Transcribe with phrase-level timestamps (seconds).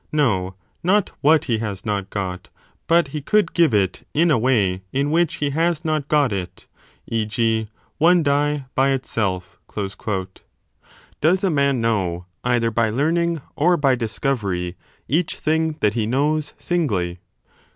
[0.11, 2.49] No, not what he has not got;
[2.87, 6.65] but he could give it in a way in which he has not got it,
[7.05, 7.23] e.
[7.27, 7.67] g.
[7.99, 9.59] one die by itself.
[11.21, 14.75] Does a man know either by learning or by discovery
[15.07, 17.19] each thing that he knows, singly